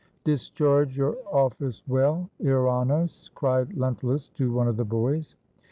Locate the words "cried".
3.35-3.77